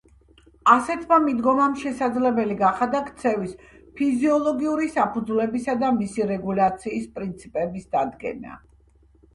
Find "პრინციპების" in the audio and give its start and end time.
7.19-7.89